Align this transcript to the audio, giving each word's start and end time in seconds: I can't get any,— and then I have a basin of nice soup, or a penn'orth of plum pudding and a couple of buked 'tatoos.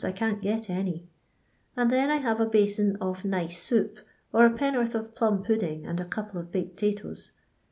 I 0.03 0.11
can't 0.11 0.41
get 0.41 0.67
any,— 0.67 1.07
and 1.77 1.91
then 1.91 2.09
I 2.09 2.15
have 2.15 2.39
a 2.39 2.47
basin 2.47 2.95
of 2.99 3.23
nice 3.23 3.61
soup, 3.61 3.99
or 4.33 4.47
a 4.47 4.51
penn'orth 4.51 4.95
of 4.95 5.13
plum 5.13 5.43
pudding 5.43 5.85
and 5.85 5.99
a 5.99 6.05
couple 6.05 6.41
of 6.41 6.51
buked 6.51 6.75
'tatoos. 6.77 7.33